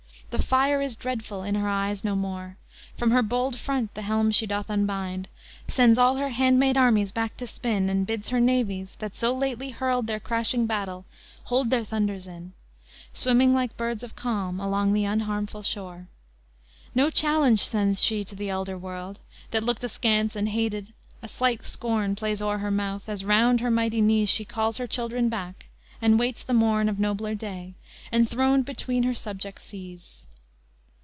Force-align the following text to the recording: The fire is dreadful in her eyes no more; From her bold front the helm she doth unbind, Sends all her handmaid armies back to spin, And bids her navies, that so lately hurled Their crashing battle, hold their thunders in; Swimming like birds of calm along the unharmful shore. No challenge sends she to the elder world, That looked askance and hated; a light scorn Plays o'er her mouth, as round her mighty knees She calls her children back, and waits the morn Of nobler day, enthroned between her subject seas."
The 0.31 0.41
fire 0.41 0.79
is 0.81 0.95
dreadful 0.95 1.43
in 1.43 1.55
her 1.55 1.67
eyes 1.67 2.05
no 2.05 2.15
more; 2.15 2.55
From 2.95 3.11
her 3.11 3.21
bold 3.21 3.57
front 3.59 3.93
the 3.95 4.01
helm 4.03 4.31
she 4.31 4.47
doth 4.47 4.69
unbind, 4.69 5.27
Sends 5.67 5.97
all 5.99 6.15
her 6.15 6.29
handmaid 6.29 6.77
armies 6.77 7.11
back 7.11 7.35
to 7.35 7.45
spin, 7.45 7.89
And 7.89 8.07
bids 8.07 8.29
her 8.29 8.39
navies, 8.39 8.95
that 8.99 9.17
so 9.17 9.33
lately 9.33 9.71
hurled 9.71 10.07
Their 10.07 10.21
crashing 10.21 10.65
battle, 10.67 11.03
hold 11.43 11.69
their 11.69 11.83
thunders 11.83 12.27
in; 12.27 12.53
Swimming 13.11 13.53
like 13.53 13.75
birds 13.75 14.03
of 14.03 14.15
calm 14.15 14.57
along 14.61 14.93
the 14.93 15.03
unharmful 15.03 15.63
shore. 15.63 16.07
No 16.95 17.09
challenge 17.09 17.59
sends 17.59 18.01
she 18.01 18.23
to 18.23 18.35
the 18.35 18.49
elder 18.49 18.77
world, 18.77 19.19
That 19.51 19.63
looked 19.63 19.83
askance 19.83 20.37
and 20.37 20.47
hated; 20.47 20.93
a 21.21 21.29
light 21.41 21.65
scorn 21.65 22.15
Plays 22.15 22.41
o'er 22.41 22.59
her 22.59 22.71
mouth, 22.71 23.09
as 23.09 23.25
round 23.25 23.59
her 23.59 23.69
mighty 23.71 23.99
knees 23.99 24.29
She 24.29 24.45
calls 24.45 24.77
her 24.77 24.87
children 24.87 25.27
back, 25.27 25.65
and 26.03 26.17
waits 26.17 26.41
the 26.41 26.53
morn 26.55 26.89
Of 26.89 26.99
nobler 26.99 27.35
day, 27.35 27.75
enthroned 28.11 28.65
between 28.65 29.03
her 29.03 29.13
subject 29.13 29.61
seas." 29.61 30.25